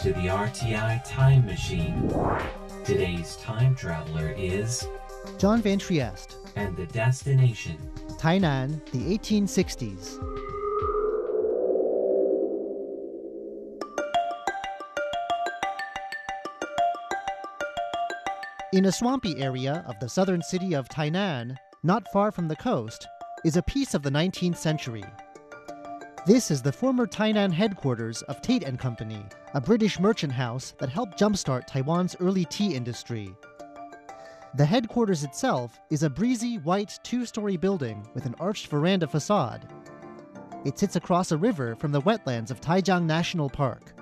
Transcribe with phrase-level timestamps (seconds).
[0.00, 2.08] to the RTI Time Machine.
[2.84, 4.86] Today's time traveler is,
[5.38, 7.76] John Van Trieste, and the destination,
[8.16, 10.22] Tainan, the 1860s.
[18.72, 23.08] In a swampy area of the southern city of Tainan, not far from the coast,
[23.44, 25.04] is a piece of the 19th century.
[26.26, 29.24] This is the former Tainan headquarters of Tait and Company,
[29.54, 33.34] a British merchant house that helped jumpstart Taiwan's early tea industry.
[34.56, 39.72] The headquarters itself is a breezy white two-story building with an arched veranda facade.
[40.66, 43.94] It sits across a river from the wetlands of Taijiang National Park.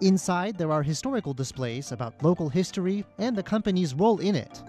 [0.00, 4.62] Inside, there are historical displays about local history and the company's role in it.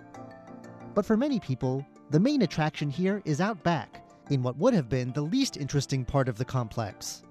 [0.96, 4.90] But for many people, the main attraction here is out back, in what would have
[4.90, 7.24] been the least interesting part of the complex.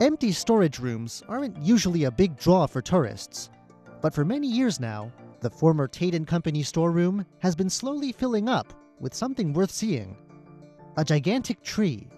[0.00, 3.50] Empty storage rooms aren't usually a big draw for tourists,
[4.00, 8.72] but for many years now, the former Tait Company storeroom has been slowly filling up
[9.00, 10.16] with something worth seeing
[10.96, 12.08] a gigantic tree.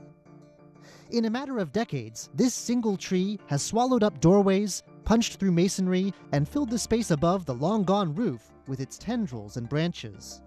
[1.10, 6.12] In a matter of decades, this single tree has swallowed up doorways, punched through masonry,
[6.32, 10.42] and filled the space above the long gone roof with its tendrils and branches.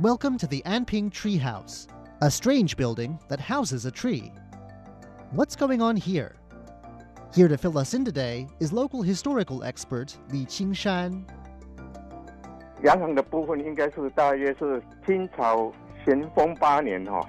[0.00, 1.86] Welcome to the Anping Tree House,
[2.20, 4.32] a strange building that houses a tree.
[5.30, 6.36] What's going on here?
[7.34, 11.24] Here to fill us in today is local historical expert Li Qingshan.
[12.82, 15.72] 洋行的部分应该是大约是清朝
[16.04, 17.20] 咸丰八年哈、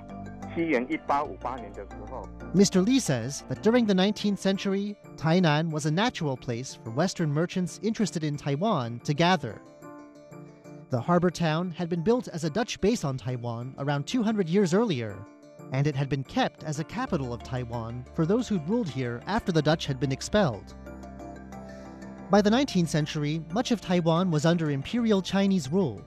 [0.55, 2.83] 西元一八五八年的时候， Mr.
[2.83, 7.79] Li says that during the 19th century, Tainan was a natural place for Western merchants
[7.83, 9.61] interested in Taiwan to gather.
[10.91, 14.72] The harbor town had been built as a Dutch base on Taiwan around 200 years
[14.72, 15.19] earlier,
[15.70, 19.22] and it had been kept as a capital of Taiwan for those who'd ruled here
[19.27, 20.75] after the Dutch had been expelled.
[22.31, 26.03] By the 19th century, much of Taiwan was under imperial Chinese rule.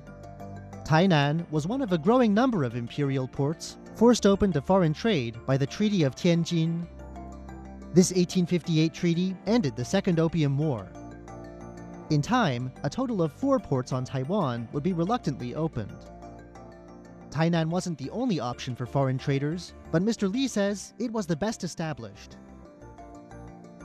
[0.84, 5.38] Tainan was one of a growing number of imperial ports forced open to foreign trade
[5.46, 6.88] by the Treaty of Tianjin.
[7.94, 10.88] This 1858 treaty ended the Second Opium War.
[12.12, 15.96] In time, a total of four ports on Taiwan would be reluctantly opened.
[17.30, 20.30] Tainan wasn't the only option for foreign traders, but Mr.
[20.30, 22.36] Li says it was the best established.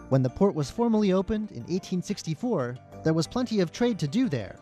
[0.09, 4.29] When the port was formally opened in 1864, there was plenty of trade to do
[4.29, 4.57] there.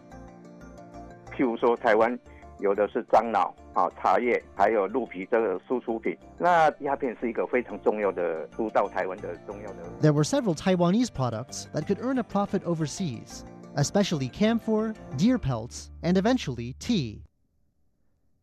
[10.00, 13.44] There were several Taiwanese products that could earn a profit overseas,
[13.76, 17.22] especially camphor, deer pelts, and eventually tea.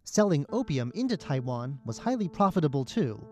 [0.04, 3.24] Selling opium into Taiwan was highly profitable too.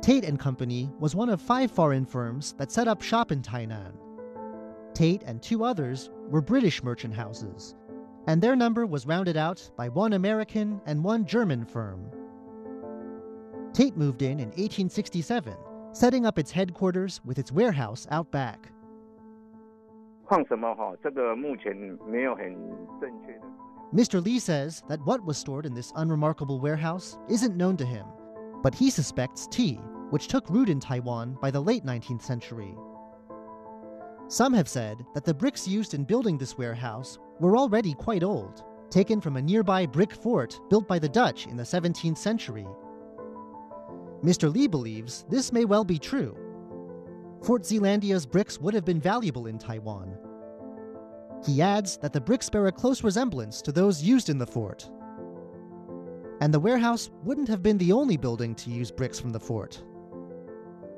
[0.00, 3.92] Tait and Company was one of five foreign firms that set up shop in Tainan.
[4.94, 7.74] Tait and two others were British merchant houses,
[8.26, 12.10] and their number was rounded out by one American and one German firm.
[13.72, 15.54] Tait moved in in 1867,
[15.92, 18.70] setting up its headquarters with its warehouse out back.
[23.92, 24.24] Mr.
[24.24, 28.06] Li says that what was stored in this unremarkable warehouse isn't known to him,
[28.62, 29.74] but he suspects tea,
[30.10, 32.74] which took root in Taiwan by the late 19th century.
[34.28, 38.62] Some have said that the bricks used in building this warehouse were already quite old,
[38.90, 42.66] taken from a nearby brick fort built by the Dutch in the 17th century.
[44.22, 44.52] Mr.
[44.52, 46.36] Li believes this may well be true.
[47.42, 50.16] Fort Zeelandia's bricks would have been valuable in Taiwan,
[51.44, 54.90] he adds that the bricks bear a close resemblance to those used in the fort.
[56.40, 59.82] And the warehouse wouldn't have been the only building to use bricks from the fort.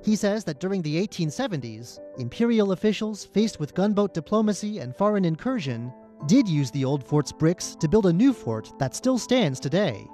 [0.04, 5.92] He says that during the 1870s, imperial officials faced with gunboat diplomacy and foreign incursion
[6.27, 10.07] did use the old fort's bricks to build a new fort that still stands today.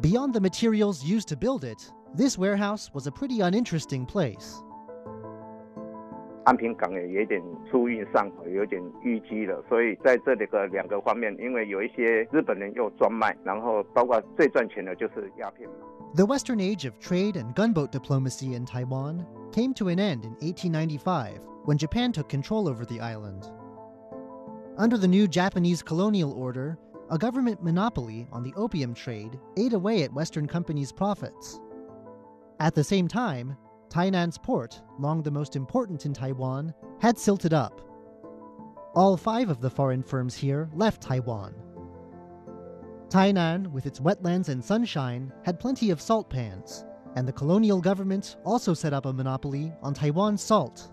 [0.00, 4.62] Beyond the materials used to build it, this warehouse was a pretty uninteresting place.
[6.44, 15.74] 安平港也有点出运上有点淤积了，所以在这里个两个方面，因为有一些日本人又专卖，然后包括最赚钱的就是鸦片嘛。
[16.14, 20.34] The Western age of trade and gunboat diplomacy in Taiwan came to an end in
[20.40, 23.42] 1895 when Japan took control over the island.
[24.75, 26.79] Under the new Japanese colonial order,
[27.11, 31.59] a government monopoly on the opium trade ate away at Western companies' profits.
[32.59, 33.55] At the same time,
[33.89, 37.81] Tainan's port, long the most important in Taiwan, had silted up.
[38.95, 41.53] All five of the foreign firms here left Taiwan.
[43.09, 46.83] Tainan, with its wetlands and sunshine, had plenty of salt pans,
[47.15, 50.89] and the colonial government also set up a monopoly on Taiwan's salt.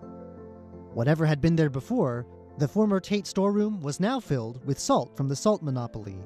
[0.93, 5.27] Whatever had been there before, the former Tait storeroom was now filled with salt from
[5.27, 6.17] the salt monopoly.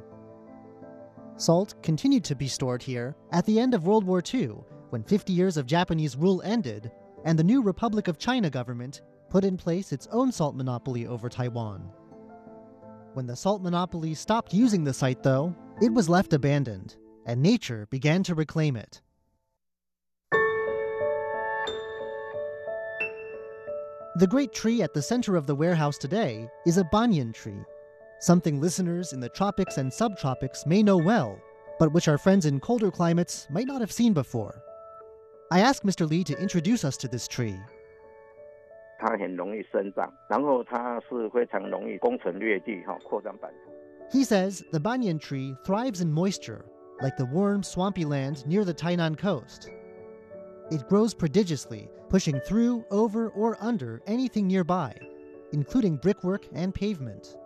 [1.38, 4.57] Salt continued to be stored here at the end of World War II,
[4.89, 6.92] when 50 years of Japanese rule ended,
[7.25, 11.27] and the new Republic of China government put in place its own salt monopoly over
[11.27, 11.92] Taiwan.
[13.13, 16.95] When the salt monopoly stopped using the site, though, it was left abandoned,
[17.25, 19.01] and nature began to reclaim it.
[24.18, 27.62] The great tree at the center of the warehouse today is a banyan tree,
[28.22, 31.38] something listeners in the tropics and subtropics may know well,
[31.80, 34.62] but which our friends in colder climates might not have seen before.
[35.52, 36.10] I asked Mr.
[36.10, 37.60] Li to introduce us to this tree.
[44.14, 46.64] He says the banyan tree thrives in moisture,
[47.02, 49.70] like the warm, swampy land near the Tainan coast.
[50.72, 54.98] It grows prodigiously, pushing through, over, or under anything nearby,
[55.52, 57.38] including brickwork and pavement.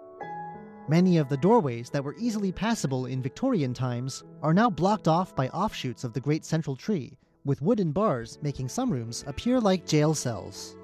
[0.88, 5.36] Many of the doorways that were easily passable in Victorian times are now blocked off
[5.36, 9.86] by offshoots of the great central tree, with wooden bars making some rooms appear like
[9.86, 10.77] jail cells.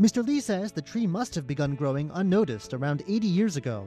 [0.00, 0.26] Mr.
[0.26, 3.86] Li says the tree must have begun growing unnoticed around 80 years ago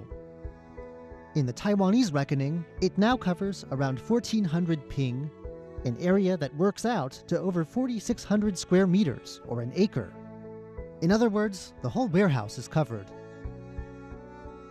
[1.36, 5.30] in the Taiwanese reckoning, it now covers around 1,400 ping,
[5.84, 10.14] an area that works out to over 4,600 square meters, or an acre.
[11.02, 13.12] In other words, the whole warehouse is covered.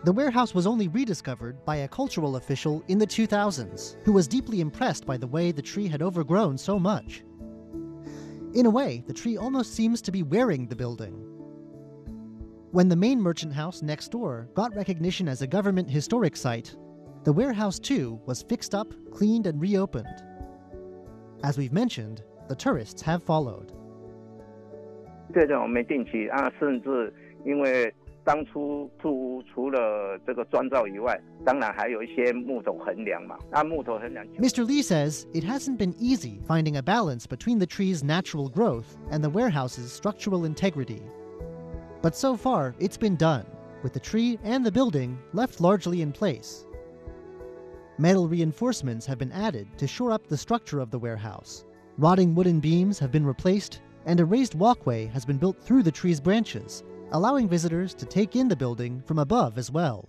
[0.05, 4.62] The warehouse was only rediscovered by a cultural official in the 2000s who was deeply
[4.62, 7.25] impressed by the way the tree had overgrown so much.
[8.55, 11.33] In a way, the tree almost seems to be wearing the building.
[12.75, 16.75] When the main merchant house next door got recognition as a government historic site,
[17.23, 20.25] the warehouse too was fixed up, cleaned, and reopened.
[21.44, 23.73] As we've mentioned, the tourists have followed.
[34.41, 38.99] mr Li says it hasn't been easy finding a balance between the tree's natural growth
[39.12, 41.00] and the warehouse's structural integrity.
[42.04, 43.45] But so far, it's been done,
[43.83, 46.66] with the tree and the building left largely in place.
[47.98, 51.66] Metal reinforcements have been added to shore up the structure of the warehouse.
[51.98, 55.92] Rotting wooden beams have been replaced, and a raised walkway has been built through the
[55.92, 60.07] tree's branches, allowing visitors to take in the building from above as well.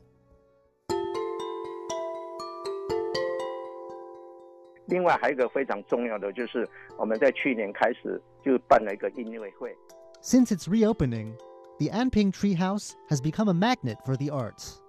[4.87, 9.77] 另外还有一个非常重要的，就是我们在去年开始就办了一个音乐会。
[10.23, 11.35] Since its reopening,
[11.78, 14.80] the Anping Treehouse has become a magnet for the arts.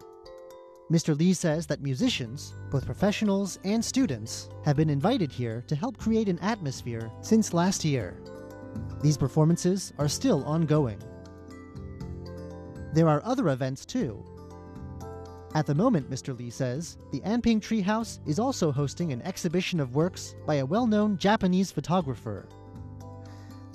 [0.90, 1.18] Mr.
[1.18, 6.28] Li says that musicians, both professionals and students, have been invited here to help create
[6.28, 8.16] an atmosphere since last year.
[9.02, 11.02] These performances are still ongoing.
[12.92, 14.24] There are other events too.
[15.56, 16.38] At the moment, Mr.
[16.38, 20.86] Li says, the Anping Treehouse is also hosting an exhibition of works by a well
[20.86, 22.46] known Japanese photographer.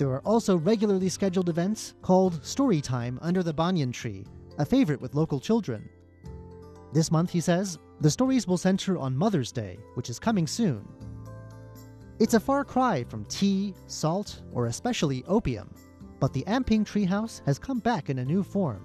[0.01, 4.25] There are also regularly scheduled events called Story Time under the banyan tree,
[4.57, 5.87] a favorite with local children.
[6.91, 10.87] This month, he says, the stories will center on Mother's Day, which is coming soon.
[12.17, 15.71] It's a far cry from tea, salt, or especially opium,
[16.19, 18.83] but the Anping treehouse has come back in a new form.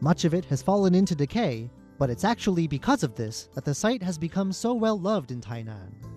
[0.00, 3.76] Much of it has fallen into decay, but it's actually because of this that the
[3.76, 6.07] site has become so well loved in Tainan.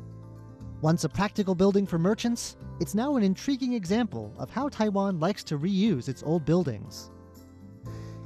[0.81, 5.43] Once a practical building for merchants, it's now an intriguing example of how Taiwan likes
[5.43, 7.11] to reuse its old buildings.